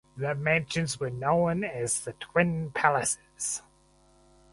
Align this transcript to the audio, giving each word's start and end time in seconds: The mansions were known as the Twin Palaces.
The 0.17 0.33
mansions 0.33 0.99
were 0.99 1.11
known 1.11 1.63
as 1.63 1.99
the 2.03 2.13
Twin 2.13 2.71
Palaces. 2.71 3.61